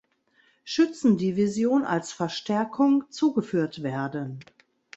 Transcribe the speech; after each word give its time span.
Schützendivision 0.63 1.85
als 1.85 2.11
Verstärkung 2.11 3.03
zugeführt 3.11 3.83
werden. 3.83 4.39